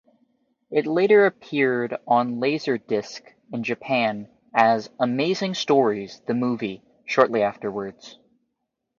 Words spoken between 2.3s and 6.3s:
LaserDisc in Japan as "Amazing Stories: